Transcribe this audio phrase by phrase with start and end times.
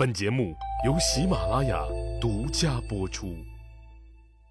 [0.00, 0.56] 本节目
[0.86, 1.84] 由喜马拉雅
[2.18, 3.36] 独家播出。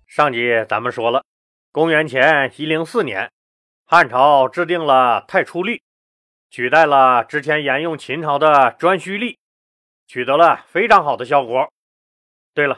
[0.06, 1.26] 上集咱们说了，
[1.72, 3.32] 公元前一零四年，
[3.84, 5.82] 汉朝制定了太初历，
[6.52, 9.40] 取代了之前沿用秦朝的颛顼历，
[10.06, 11.74] 取得了非常好的效果。
[12.54, 12.78] 对了，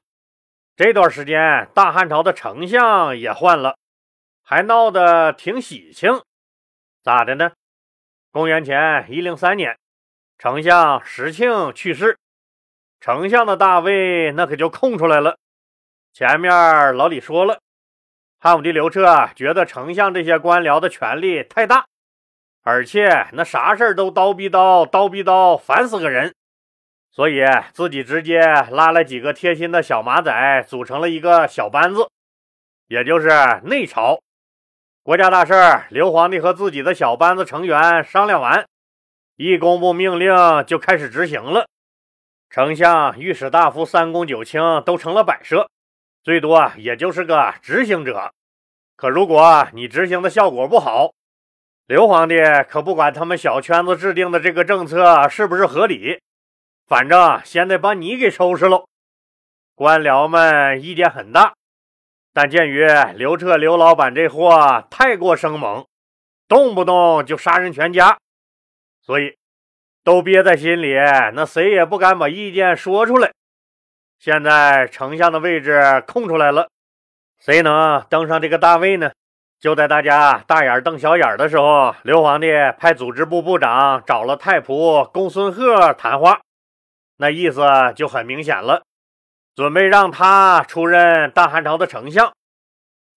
[0.77, 3.75] 这段时间大汉朝的丞相也换了，
[4.43, 6.21] 还闹得挺喜庆。
[7.03, 7.51] 咋的呢？
[8.31, 9.77] 公元前一零三年，
[10.37, 12.17] 丞相石庆去世。
[13.01, 15.35] 丞相的大位那可就空出来了。
[16.13, 17.59] 前面老李说了，
[18.39, 21.87] 汉武帝刘彻觉得丞相这些官僚的权力太大，
[22.61, 26.35] 而且那啥事儿都叨逼叨叨逼叨，烦死个人，
[27.11, 28.39] 所以自己直接
[28.69, 32.07] 拉了几个贴心的小马仔，组成了一个小班子，
[32.87, 33.29] 也就是
[33.63, 34.19] 内朝。
[35.01, 38.63] 国家大事儿，刘皇帝和自己的小班子成员商量完，
[39.37, 40.35] 一公布命令
[40.67, 41.65] 就开始执行了。
[42.53, 45.69] 丞相、御史大夫、三公九卿都成了摆设，
[46.21, 48.33] 最多也就是个执行者。
[48.97, 51.13] 可如果你执行的效果不好，
[51.87, 52.35] 刘皇帝
[52.67, 56.19] 可不管他们小圈子制定的这个政策是不是合理，
[56.85, 58.85] 反正先得把你给收拾喽。
[59.73, 61.53] 官僚们意见很大，
[62.33, 65.87] 但鉴于刘彻刘老板这货太过生猛，
[66.49, 68.19] 动不动就杀人全家，
[69.01, 69.37] 所以。
[70.03, 70.95] 都憋在心里，
[71.33, 73.31] 那谁也不敢把意见说出来。
[74.17, 76.67] 现在丞相的位置空出来了，
[77.39, 79.11] 谁能登上这个大位呢？
[79.59, 82.47] 就在大家大眼瞪小眼的时候，刘皇帝
[82.79, 86.41] 派组织部部长找了太仆公孙贺谈话，
[87.17, 87.61] 那意思
[87.95, 88.81] 就很明显了，
[89.55, 92.31] 准备让他出任大汉朝的丞相。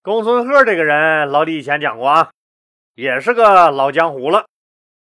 [0.03, 2.31] 公孙贺这个人，老李以前讲过啊，
[2.95, 4.45] 也是个老江湖了。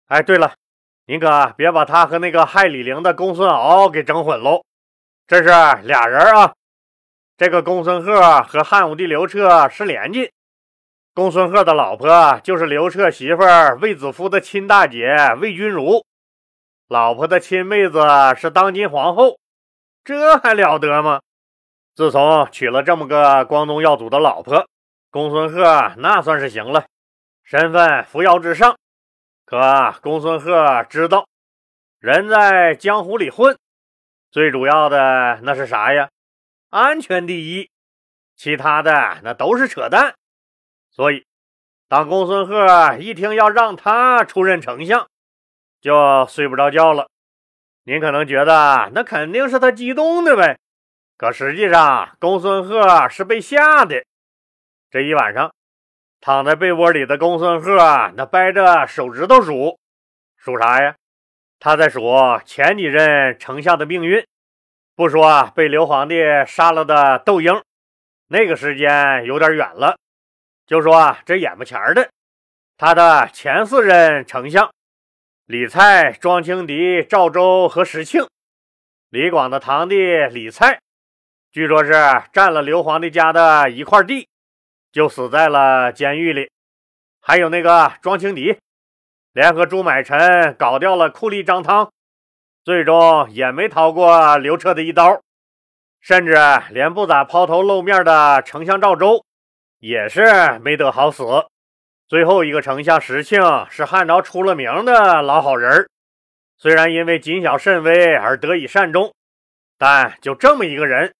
[0.07, 0.53] 哎，对了。
[1.09, 4.65] 您可别把他和那个害李陵的公孙敖给整混喽，
[5.25, 5.45] 这是
[5.83, 6.53] 俩人啊。
[7.37, 10.29] 这个公孙贺和汉武帝刘彻是连襟，
[11.13, 13.41] 公孙贺的老婆就是刘彻媳妇
[13.79, 16.03] 卫子夫的亲大姐卫君如，
[16.89, 18.05] 老婆的亲妹子
[18.35, 19.39] 是当今皇后，
[20.03, 21.21] 这还了得吗？
[21.95, 24.67] 自从娶了这么个光宗耀祖的老婆，
[25.09, 26.85] 公孙贺那算是行了，
[27.45, 28.75] 身份扶摇直上。
[29.47, 31.25] 可公孙贺知道，
[31.99, 33.57] 人在江湖里混，
[34.29, 36.09] 最主要的那是啥呀？
[36.69, 37.69] 安全第一，
[38.35, 40.15] 其他的那都是扯淡。
[40.91, 41.25] 所以，
[41.87, 45.07] 当公孙贺一听要让他出任丞相，
[45.79, 47.07] 就睡不着觉了。
[47.85, 50.59] 您可能觉得那肯定是他激动的呗，
[51.15, 54.03] 可实际上，公孙贺是被吓的。
[54.91, 55.53] 这一晚上。
[56.19, 57.77] 躺在被窝里的公孙贺，
[58.15, 59.79] 那掰着手指头数，
[60.35, 60.95] 数啥呀？
[61.59, 62.01] 他在数
[62.45, 64.25] 前几任丞相的命运。
[64.95, 66.15] 不说啊被刘皇帝
[66.47, 67.61] 杀了的窦婴，
[68.27, 69.97] 那个时间有点远了。
[70.65, 72.09] 就说啊这眼巴前的，
[72.77, 74.71] 他的前四任丞相
[75.45, 78.25] 李蔡、庄青狄、赵周和石庆。
[79.09, 79.95] 李广的堂弟
[80.25, 80.79] 李蔡，
[81.51, 81.93] 据说是
[82.33, 84.27] 占了刘皇帝家的一块地。
[84.91, 86.49] 就死在了监狱里，
[87.21, 88.57] 还有那个庄青狄，
[89.33, 91.91] 联合朱买臣搞掉了酷吏张汤，
[92.63, 95.21] 最终也没逃过刘彻的一刀，
[95.99, 96.35] 甚至
[96.71, 99.23] 连不咋抛头露面的丞相赵周
[99.79, 101.23] 也是没得好死。
[102.07, 105.89] 最后一个丞相石庆是汉朝出了名的老好人
[106.57, 109.13] 虽然因为谨小慎微而得以善终，
[109.77, 111.13] 但就这么一个人。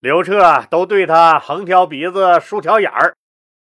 [0.00, 3.16] 刘彻都对他横挑鼻子竖挑眼儿，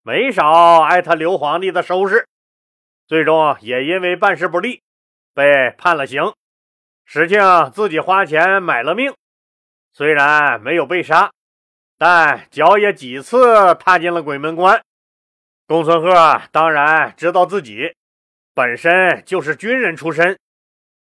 [0.02, 2.26] 没少挨他刘皇帝的收拾，
[3.06, 4.82] 最终也因为办事不力
[5.32, 6.32] 被判了刑。
[7.04, 7.40] 石庆
[7.72, 9.14] 自己花钱买了命，
[9.92, 11.30] 虽然没有被杀，
[11.96, 14.82] 但脚也几次踏进了鬼门关。
[15.68, 17.94] 公孙贺当然知道自己
[18.54, 20.36] 本身就是军人出身，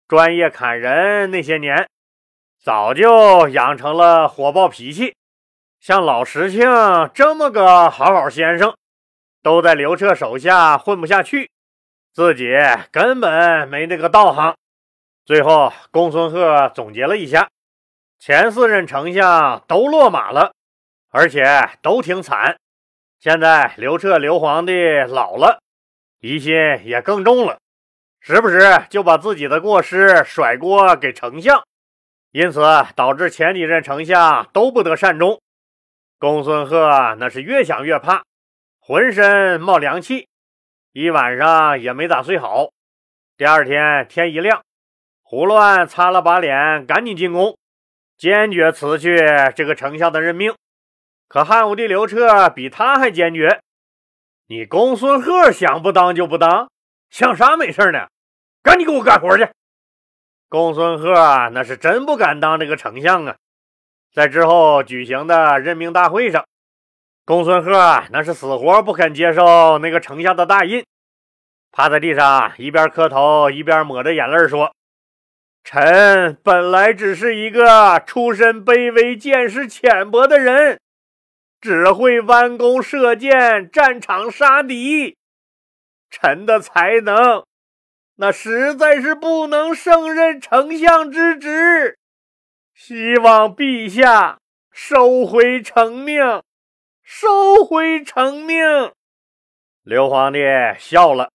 [0.08, 1.88] 专业砍人那些年。
[2.64, 5.18] 早就养成了火爆脾气，
[5.82, 6.62] 像老石庆
[7.14, 8.74] 这么个好好先生，
[9.42, 11.52] 都在刘彻手下混不下去，
[12.14, 12.56] 自己
[12.90, 14.56] 根本没那个道行。
[15.26, 17.50] 最后，公孙贺总结了一下，
[18.18, 20.54] 前四任丞相都落马了，
[21.10, 22.56] 而且都挺惨。
[23.20, 25.60] 现在刘彻刘皇帝老了，
[26.22, 26.54] 疑心
[26.86, 27.58] 也更重了，
[28.22, 31.62] 时不时就把自己的过失甩锅给丞相。
[32.34, 32.62] 因此
[32.96, 35.40] 导致前几任丞相都不得善终。
[36.18, 38.24] 公孙贺那是越想越怕，
[38.80, 40.28] 浑身冒凉气，
[40.94, 42.72] 一晚上也没咋睡好。
[43.38, 44.64] 第二天天一亮，
[45.22, 47.56] 胡乱擦了把脸，赶紧进宫，
[48.18, 49.16] 坚决辞去
[49.56, 50.56] 这个丞相的任命。
[51.28, 53.62] 可汉武帝刘彻比他还坚决。
[54.48, 56.72] 你公孙贺想不当就不当，
[57.12, 58.08] 想啥没事呢？
[58.64, 59.48] 赶紧给我干活去！
[60.54, 61.16] 公孙贺
[61.52, 63.36] 那是真不敢当这个丞相啊。
[64.14, 66.46] 在之后举行的任命大会上，
[67.26, 70.86] 公孙贺那是死活不肯接受那个丞相的大印，
[71.72, 74.76] 趴在地上一边磕头一边抹着眼泪说
[75.66, 80.80] ：“臣本来只是一个出身卑微、见识浅薄的人。”
[81.60, 85.18] 只会弯弓射箭，战场杀敌。
[86.12, 87.44] 臣的才能，
[88.16, 91.98] 那实在是不能胜任丞相之职。
[92.76, 94.40] 希望陛下
[94.72, 96.42] 收回成命，
[97.04, 98.92] 收回成命。
[99.84, 100.40] 刘皇帝
[100.80, 101.32] 笑了，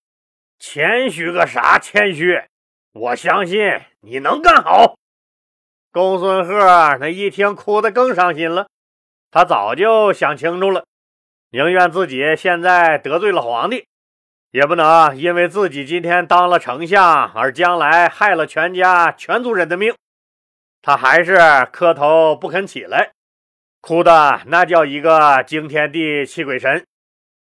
[0.58, 2.42] 谦虚个啥谦虚？
[2.92, 3.58] 我相信
[4.00, 4.96] 你能干好。
[5.92, 6.56] 公孙贺
[6.98, 8.68] 那一听，哭得更伤心了。
[9.30, 10.84] 他早就想清楚了，
[11.50, 13.86] 宁愿自己现在得罪了皇帝，
[14.50, 19.94] 也不能因为自己今天当了丞相而将来害了全家全族人的命。
[20.80, 21.36] 他还是
[21.72, 23.10] 磕头不肯起来，
[23.80, 26.86] 哭的那叫一个惊天地泣鬼神，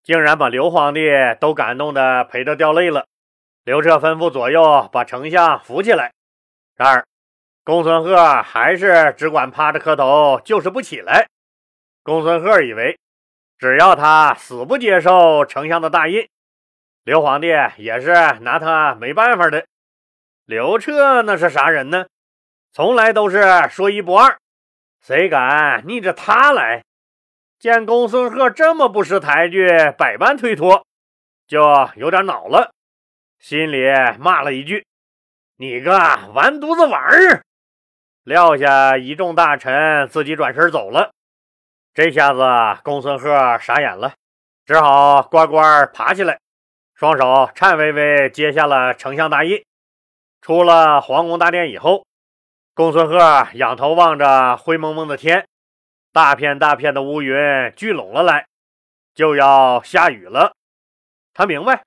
[0.03, 1.11] 竟然把刘皇帝
[1.41, 3.05] 都感动的陪着掉泪了。
[3.65, 6.13] 刘彻吩咐左右把丞相扶起来，
[6.77, 7.05] 然而
[7.65, 11.27] 公孙贺还是只管趴着磕头，就是不起来。
[12.05, 12.97] 公孙贺以为，
[13.59, 16.29] 只要他死不接受丞相的大印，
[17.07, 19.65] 刘皇帝也是拿他没办法的。
[20.45, 22.07] 刘彻那是啥人呢？
[22.73, 24.37] 从来都是说一不二，
[25.01, 26.83] 谁敢逆着他来？
[27.61, 30.85] 见公孙贺这么不识抬举，百般推脱，
[31.47, 32.73] 就有点恼了，
[33.39, 33.85] 心里
[34.19, 34.85] 骂了一句
[35.59, 35.93] ：“你个
[36.35, 37.45] 完犊子玩意儿！”
[38.27, 41.13] 撂下一众大臣，自己转身走了。
[41.95, 44.13] 这下子，公孙贺傻眼了，
[44.65, 46.41] 只好乖乖爬起来，
[46.99, 49.63] 双手颤巍巍接下了丞相大印。
[50.41, 52.07] 出了皇宫大殿以后，
[52.75, 55.47] 公孙贺仰头望着灰蒙蒙的天，
[56.11, 57.37] 大片大片的乌云
[57.77, 58.47] 聚拢了来，
[59.15, 60.55] 就要下雨了。
[61.35, 61.83] 他明白，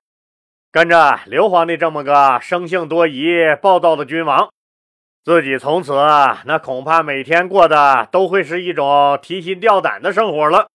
[0.70, 4.48] 跟着刘皇帝这么个生性多疑、暴躁的君王。
[5.24, 5.92] 自己从此
[6.44, 10.68] 那恐怕每天过的都会是一种提心吊胆的生活了。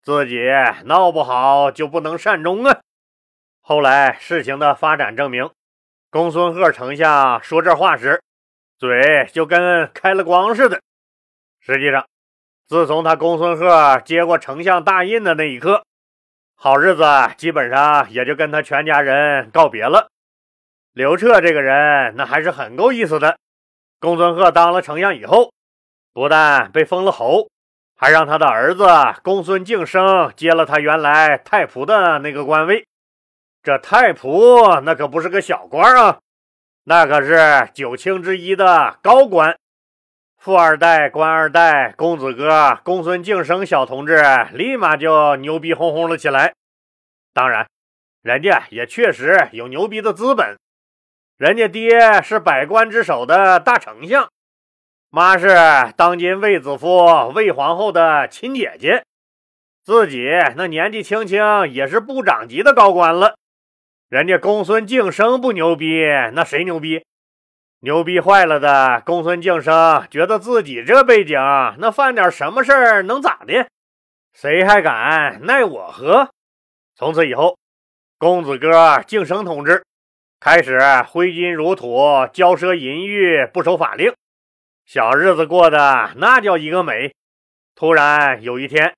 [0.00, 0.48] 自己
[0.84, 2.78] 闹不好就不能善终啊！
[3.68, 5.50] 后来事情的发展证明，
[6.10, 8.22] 公孙贺丞相说这话时，
[8.78, 10.80] 嘴就跟开了光似的。
[11.60, 12.06] 实际上，
[12.66, 15.84] 自从他公孙贺接过丞相大印的那一刻，
[16.56, 17.04] 好日子
[17.36, 20.08] 基本上也就跟他全家人告别了。
[20.94, 23.36] 刘彻这个人，那还是很够意思的。
[24.00, 25.52] 公孙贺当了丞相以后，
[26.14, 27.50] 不但被封了侯，
[27.98, 28.86] 还让他的儿子
[29.22, 32.86] 公孙敬升接了他原来太仆的那个官位。
[33.68, 36.20] 这太仆那可不是个小官啊，
[36.84, 39.58] 那可是九卿之一的高官。
[40.38, 44.24] 富二代、官二代、公子哥公孙敬升小同志
[44.54, 46.54] 立马就牛逼哄哄了起来。
[47.34, 47.68] 当然，
[48.22, 50.56] 人家也确实有牛逼的资本。
[51.36, 54.30] 人家爹是百官之首的大丞相，
[55.10, 57.04] 妈是当今卫子夫
[57.34, 59.04] 卫皇后的亲姐姐，
[59.84, 63.36] 自己那年纪轻轻也是部长级的高官了。
[64.08, 67.04] 人家公孙敬生不牛逼，那谁牛逼？
[67.80, 71.38] 牛逼坏了的公孙敬生觉得自己这背景，
[71.78, 73.68] 那犯点什么事儿能咋的？
[74.32, 76.30] 谁还敢奈我何？
[76.96, 77.58] 从此以后，
[78.16, 79.84] 公子哥敬生同志。
[80.40, 81.98] 开始挥金如土，
[82.32, 84.14] 骄奢淫欲，不守法令，
[84.86, 87.12] 小日子过得那叫一个美。
[87.74, 88.94] 突然有一天，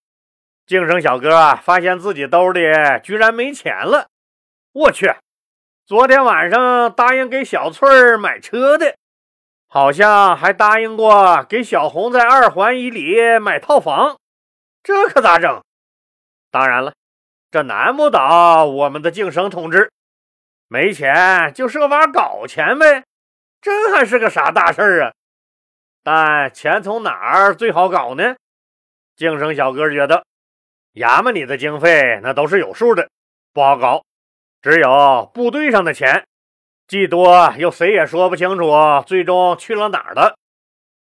[0.67, 2.61] 晋升小哥发现自己兜里
[3.03, 4.10] 居然没钱了。
[4.73, 5.13] 我去，
[5.85, 8.95] 昨天晚上答应给小翠儿买车的，
[9.67, 14.17] 好像还答应过给小红在二环以里买套房，
[14.81, 15.61] 这可咋整？
[16.53, 16.95] 当然了，
[17.51, 19.91] 这难不倒我们的晋升同志。
[20.69, 23.03] 没钱就设法搞钱呗，
[23.61, 25.13] 这还是个啥大事儿啊？
[26.05, 28.37] 但钱从哪儿最好搞呢？
[29.17, 30.25] 晋升小哥觉得，
[30.95, 33.11] 衙门里的经费那都是有数的，
[33.53, 34.05] 不好搞。
[34.63, 36.25] 只有部队上的钱，
[36.87, 38.73] 既多又谁也说不清楚
[39.07, 40.35] 最终去了哪儿了。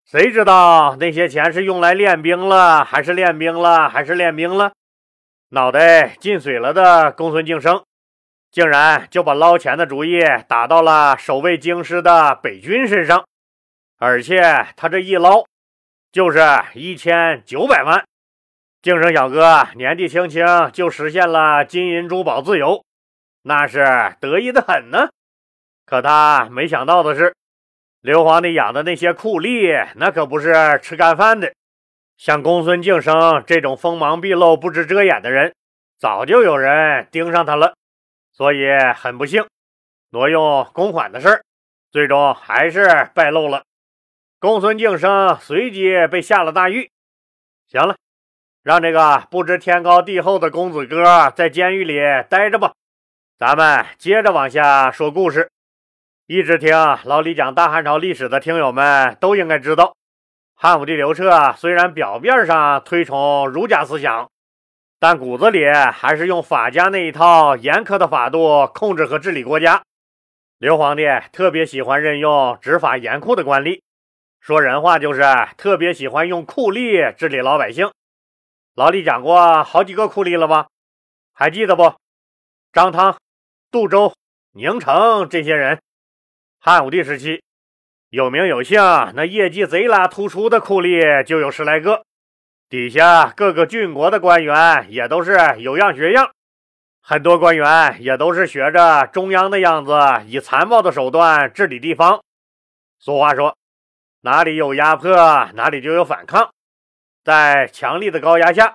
[0.06, 4.72] 谁知道那些钱是用来练兵了，还是练兵了，还是练兵了？
[5.50, 7.84] 脑袋进水了的公孙敬生。
[8.52, 13.24] 竟然就把捞钱的主意打到了守卫京师的北军身上，
[14.00, 15.44] 而且他这一捞，
[16.12, 16.40] 就是
[16.74, 18.04] 一千九百万。
[18.82, 22.84] 净生小哥年纪轻轻就实现了金银珠宝自由，
[23.42, 25.10] 那是得意的很呢。
[25.86, 27.36] 可他没想到的是，
[28.02, 31.54] 刘皇帝养的那些酷吏，那可不是吃干饭的。
[32.18, 35.54] 像公孙敬生这种锋芒毕露、不知遮掩的人，
[35.98, 37.74] 早就有人盯上他了。
[38.32, 39.46] 所以很不幸，
[40.12, 41.44] 挪用公款的事儿，
[41.92, 43.64] 最终还是败露了。
[44.40, 46.90] 公孙敬生随即被下了大狱。
[47.68, 47.96] 行了。
[48.62, 51.98] 让这个不知天高地厚的公子哥在监狱里
[52.30, 52.74] 待着吧。
[53.40, 55.50] 咱们接着往下说故事。
[56.26, 59.96] 一直听老李讲大汉朝历史的听友们都应该知道，
[60.56, 64.30] 汉武帝刘彻虽然表面上推崇儒家思想，
[65.00, 69.84] 但骨子里还是用法家那一套严苛的法度控制和治理国家。
[70.58, 73.80] 刘皇帝特别喜欢任用执法严酷的官吏，
[74.42, 75.24] 说人话就是
[75.56, 77.90] 特别喜欢用酷吏治理老百姓。
[78.76, 80.68] 老李讲过好几个酷吏了吧？
[81.32, 81.96] 还记得不？
[82.74, 83.18] 张汤、
[83.72, 84.16] 杜周、
[84.54, 85.80] 宁城这些人，
[86.60, 87.44] 汉武帝时期
[88.10, 88.80] 有名有姓、
[89.14, 92.04] 那业绩贼拉突出的酷吏就有十来个，
[92.68, 96.32] 底下各个郡国的官员也都是有样学样，
[97.04, 99.94] 很多官员也都是学着中央的样子，
[100.26, 102.24] 以残暴的手段治理地方。
[102.98, 103.56] 俗话说，
[104.22, 105.16] 哪里有压迫，
[105.54, 106.50] 哪里就有反抗。
[107.24, 108.74] 在强力的高压下，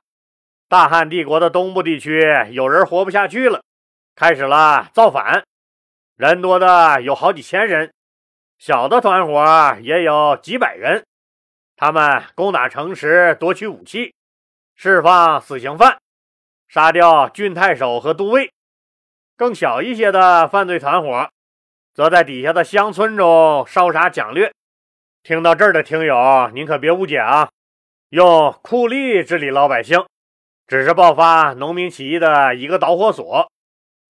[0.68, 2.22] 大汉帝国的东部地区
[2.52, 3.60] 有人活不下去了，
[4.16, 5.44] 开始了造反。
[6.16, 7.92] 人多的有好几千人，
[8.58, 11.04] 小的团伙也有几百人。
[11.76, 14.14] 他们攻打城池，夺取武器，
[14.76, 15.98] 释放死刑犯，
[16.68, 18.52] 杀掉郡太守和都尉。
[19.36, 21.28] 更小一些的犯罪团伙，
[21.92, 24.52] 则在底下的乡村中烧杀抢掠。
[25.24, 27.48] 听到这儿的听友，您可别误解啊！
[28.10, 30.06] 用酷吏治理老百姓，
[30.68, 33.50] 只是爆发农民起义的一个导火索，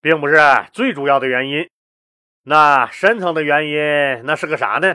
[0.04, 0.36] 并不是
[0.70, 1.66] 最主要的原因。
[2.42, 4.94] 那深层的原因，那是个啥呢？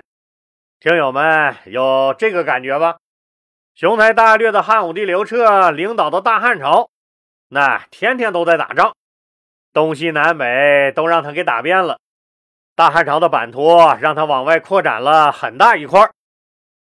[0.80, 2.98] 听友们有这个感觉吧？
[3.74, 6.92] 雄才大略的汉武帝刘彻领导的大汉朝，
[7.48, 8.94] 那天天都在打仗，
[9.74, 11.98] 东西南北都让他给打遍了。
[12.76, 16.08] 大汉朝的版图让他往外扩展了很大一块，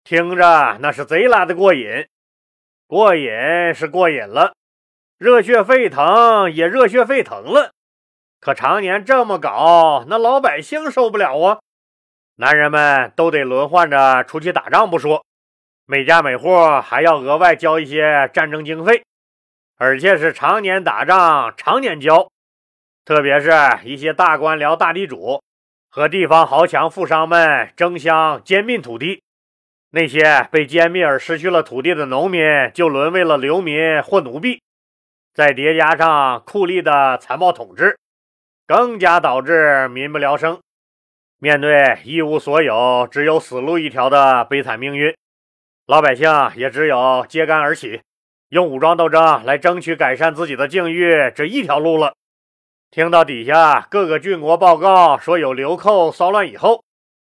[0.03, 2.09] 听着那是贼拉的过瘾。
[2.89, 3.31] 过瘾
[3.73, 4.53] 是过瘾了，
[5.17, 7.71] 热血沸腾也热血沸腾了。
[8.41, 11.59] 可常年这么搞，那老百姓受不了啊！
[12.37, 15.25] 男人们都得轮换着出去打仗不说，
[15.87, 19.03] 每家每户还要额外交一些战争经费，
[19.79, 22.29] 而且是常年打仗，常年交。
[23.05, 23.51] 特别是
[23.85, 25.41] 一些大官僚、大地主
[25.89, 29.23] 和地方豪强富商们争相兼并土地。
[29.91, 32.43] 那些被歼灭而失去了土地的农民，
[32.75, 34.61] 就沦为了流民或奴婢。
[35.33, 37.97] 再叠加上酷吏的残暴统治，
[38.67, 40.61] 更加导致民不聊生，
[41.39, 45.15] 面对一无所有、只有死路一条的悲惨命运，
[45.87, 48.01] 老百姓也只有揭竿而起，
[48.49, 52.15] 用武装斗争来争取改善自己的境遇这一条路了。
[52.91, 56.83] 听到底下各个郡国报告说有流寇骚乱以后，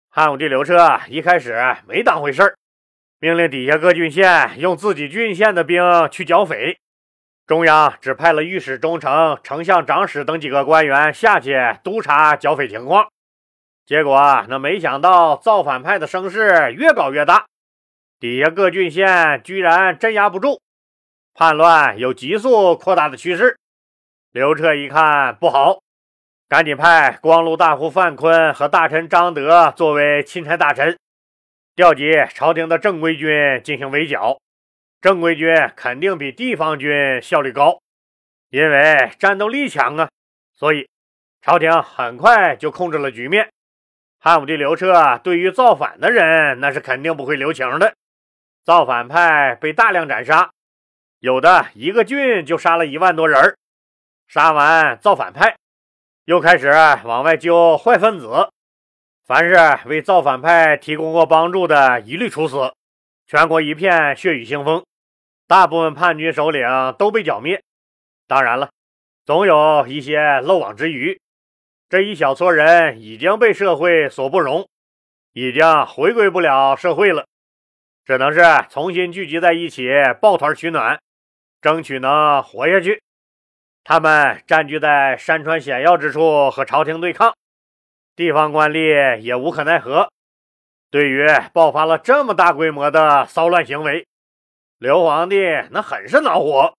[0.10, 2.56] 汉武帝刘彻一开始没当回事儿，
[3.20, 6.80] 命令底下各郡县用自己郡县的兵去剿匪。
[7.50, 13.10] 中央只派了御史中丞、丞相长史等几个官员下去督察剿匪情况。
[13.88, 17.48] 结果，那没想到造反派的声势越搞越大，
[18.20, 20.62] 底下各郡县居然镇压不住，
[21.34, 23.58] 叛乱有急速扩大的趋势。
[24.32, 25.80] 刘彻一看不好。
[26.48, 30.96] 赶紧派光禄大夫范坤和大臣张德作为钦差大臣，
[31.76, 34.38] 调集朝廷的正规军进行围剿。
[35.02, 37.80] 正规军肯定比地方军效率高，
[38.50, 40.10] 因为战斗力强啊。
[40.56, 40.90] 所以
[41.42, 43.50] 朝廷很快就控制了局面。
[44.20, 47.94] 汉武帝刘彻对于造反的人，那是肯定不会留情的。
[48.66, 50.52] 造反派被大量斩杀，
[51.20, 53.58] 有的一个郡就杀了一万多人。
[54.28, 55.56] 杀完造反派。
[56.26, 56.68] 又开始
[57.06, 58.50] 往外揪坏分子，
[59.26, 62.74] 凡是为造反派提供过帮助的，一律处死。
[63.30, 64.84] 全国一片血雨腥风，
[65.46, 66.68] 大部分叛军首领
[66.98, 67.62] 都被剿灭。
[68.26, 68.72] 当然了，
[69.24, 71.22] 总有一些漏网之鱼。
[71.90, 74.68] 这一小撮人已经被社会所不容，
[75.34, 77.28] 已经回归不了社会了，
[78.04, 79.88] 只能是重新聚集在一起，
[80.20, 81.00] 抱团取暖，
[81.62, 83.00] 争取能活下去。
[83.84, 87.36] 他们占据在山川险要之处和朝廷对抗，
[88.16, 90.10] 地方官吏也无可奈何。
[90.92, 94.08] 对于爆发了这么大规模的骚乱行为，
[94.78, 95.38] 刘皇帝
[95.72, 96.74] 那很是恼火。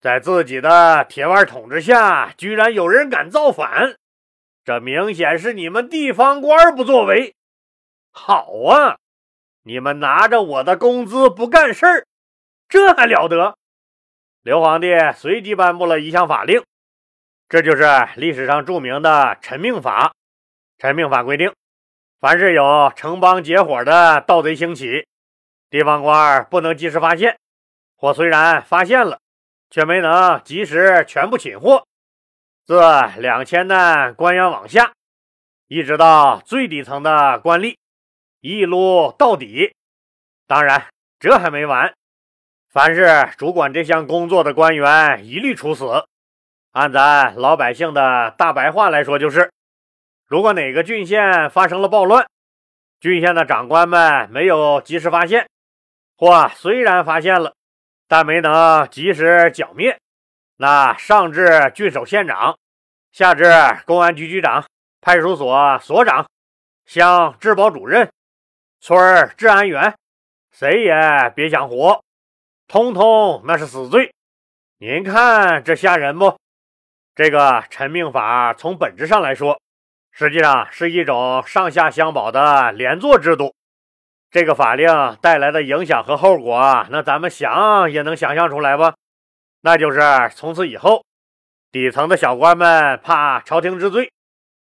[0.00, 3.96] 在自己的铁腕统治下，居然有人敢造反，
[4.64, 7.34] 这明显是你们地方官不作为。
[8.10, 8.98] 好啊，
[9.62, 12.06] 你们拿着我的工资不干事儿，
[12.68, 13.56] 这还了得？
[14.42, 16.64] 刘皇帝随即颁布了一项法令，
[17.48, 17.84] 这就是
[18.16, 20.12] 历史上著名的“陈命法”。
[20.78, 21.54] 陈命法规定，
[22.22, 25.08] 凡是有城邦结伙的盗贼兴起，
[25.68, 27.36] 地方官不能及时发现，
[27.96, 29.18] 或虽然发现了。
[29.68, 31.86] 却没能及时全部擒获，
[32.66, 32.78] 自
[33.16, 34.92] 两千担官员往下，
[35.66, 37.76] 一直到最底层的官吏，
[38.42, 39.74] 一撸到底。
[40.46, 40.88] 当然，
[41.18, 41.94] 这还没完，
[42.68, 46.04] 凡是主管这项工作的官员，一律处死。
[46.72, 49.50] 按咱老百姓的大白话来说，就是：
[50.32, 52.26] 如果哪个郡县发生了暴乱，
[53.00, 55.46] 郡县的长官们没有及时发现，
[56.16, 57.52] 或虽然发现了。
[58.08, 59.98] 但没能及时剿灭，
[60.56, 62.56] 那上至郡守县长，
[63.10, 63.44] 下至
[63.84, 64.64] 公安局局长、
[65.02, 66.26] 派出所所长、
[66.86, 68.10] 乡治保主任、
[68.80, 69.94] 村治安员，
[70.50, 72.02] 谁也别想活，
[72.68, 74.10] 通通那是死罪。
[74.78, 76.34] 您看这吓人不？
[77.14, 79.60] 这个陈命法从本质上来说，
[80.12, 83.54] 实际上是一种上下相保的连坐制度。
[84.30, 84.88] 这个法令
[85.20, 88.94] 带来的影响和后果，那咱们想也能想象出来吧？
[89.62, 90.00] 那就是
[90.34, 91.04] 从此以后，
[91.70, 94.10] 底层的小官们怕朝廷治罪，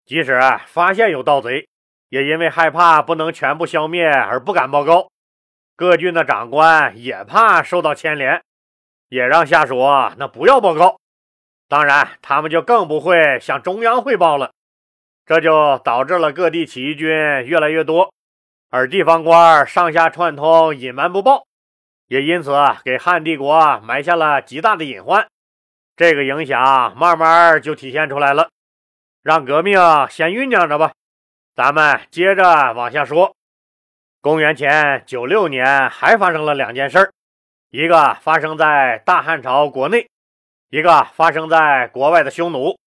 [0.06, 1.68] 即使发现有盗贼，
[2.10, 5.10] 也因为害怕不能全部消灭而不敢报告。
[5.76, 8.42] 各郡的长官也怕受到牵连，
[9.10, 9.80] 也让下属
[10.18, 10.98] 那不要报告。
[11.68, 14.52] 当然，他们就更不会向中央汇报了。
[15.32, 18.14] 这就导致了各地起义军越来越多。
[18.70, 21.46] 而地方官上下串通，隐瞒不报，
[22.08, 22.52] 也因此
[22.84, 25.26] 给汉帝国埋下了极大的隐患。
[25.96, 28.50] 这个影响慢慢就体现出来了。
[29.24, 30.92] 让革命先酝酿着吧，
[31.56, 33.34] 咱们接着往下说。
[34.20, 37.10] 公元前九六年还发生了两件事
[37.70, 40.10] 一个发生在大汉朝国内，
[40.72, 42.81] 一个发生在国外的匈奴。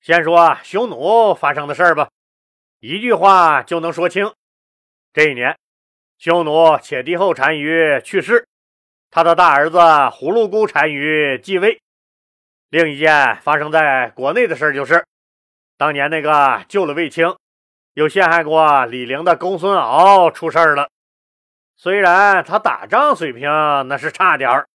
[0.00, 2.08] 先说匈奴发生的事儿吧，
[2.80, 4.32] 一句话就能说清。
[5.12, 5.58] 这一年，
[6.18, 8.46] 匈奴且帝后单于去世，
[9.10, 11.80] 他的大儿子葫芦姑单于继位。
[12.70, 15.04] 另一件发生在国内的事就是，
[15.76, 17.36] 当年那个救了卫青，
[17.94, 20.88] 又陷害过李陵的公孙敖出事儿了。
[21.76, 23.48] 虽然他打仗水平
[23.88, 24.68] 那是差点儿，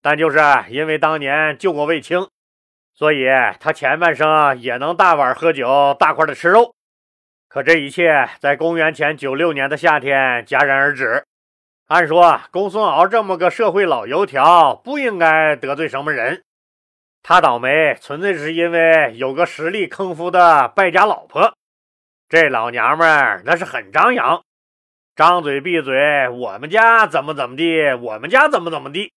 [0.00, 2.28] 但就是因为当年救过卫青，
[2.98, 3.26] 所以
[3.60, 6.74] 他前半生也能大碗喝酒，大块的吃肉。
[7.48, 11.22] 可这一切在公元前九六年的夏天戛然而止。
[11.86, 16.42] 按说公孙敖这么个社会老油条，不应该得罪什么人。
[17.22, 21.54] 他倒霉，纯粹是因为有个实力坑夫的败家老婆。
[22.28, 24.42] 这老娘们那是很张扬，
[25.14, 29.12] 张嘴闭嘴，我们家怎么怎么地，我们家怎么怎么地，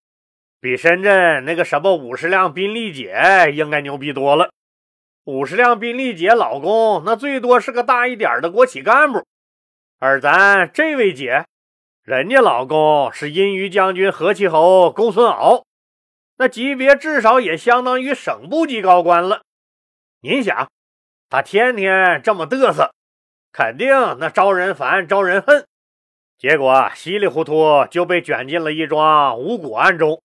[0.62, 4.52] 比深圳那个什么五十辆宾利姐应该牛逼多了。
[5.24, 9.26] 五十辆宾利姐老公，那最多是个大一点的国企干部，
[9.97, 11.45] 而咱这位姐，
[12.04, 15.65] 人家老公是阴于将军何其侯公孙敖，
[16.38, 19.41] 那级别至少也相当于省部级高官了。
[20.21, 20.69] 您想，
[21.28, 22.93] 他天天这么嘚瑟，
[23.52, 25.65] 肯定那招人烦招人恨，
[26.38, 30.21] 结果稀里糊涂就被卷进了一桩五谷案中。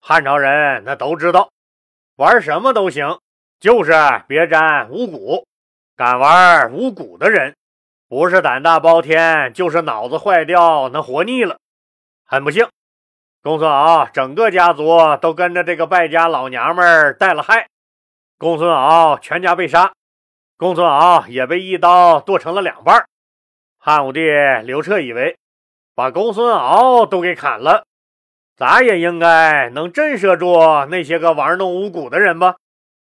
[0.00, 1.50] 汉朝人那都知道，
[2.16, 3.18] 玩什么都行。
[3.60, 3.92] 就是
[4.26, 5.46] 别沾五谷，
[5.94, 7.54] 敢玩五谷的人，
[8.08, 11.58] 不是胆大包天，就是脑子坏掉，那活腻了。
[12.24, 12.66] 很不幸，
[13.42, 17.68] 公孙敖整个家族都跟着这个败家老娘们儿带了害，
[18.38, 19.92] 公孙敖全家被杀，
[20.56, 23.04] 公孙敖也被一刀剁成了两半。
[23.76, 24.20] 汉武帝
[24.64, 25.36] 刘彻以为，
[25.94, 27.84] 把公孙敖都给砍了，
[28.60, 30.54] 咱也应该能震慑住
[30.90, 32.56] 那些个玩弄五谷的人吧。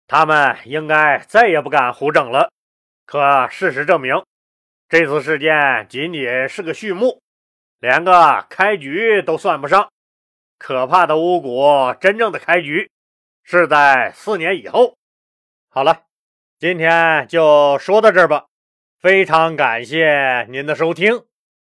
[0.08, 2.50] 他们应该再也不敢胡整了。
[3.06, 4.24] 可事实证明，
[4.88, 7.22] 这次事件仅仅是个序幕，
[7.82, 9.90] 连个开局都算不上。
[10.58, 12.90] 可怕的巫蛊真正的开局
[13.44, 14.96] 是在四年以后。
[15.68, 16.04] 好了，
[16.58, 18.46] 今天就说到这儿吧。
[18.98, 21.26] 非常感谢您的收听。